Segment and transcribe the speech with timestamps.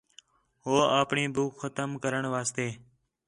[0.63, 2.67] ہو اپݨی ٻُکھ ختم کرݨ واسطے